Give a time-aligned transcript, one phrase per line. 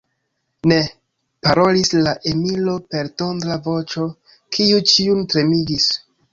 [0.69, 0.77] Ne!
[1.47, 4.09] parolis la emiro per tondra voĉo,
[4.57, 5.91] kiu ĉiujn tremigis.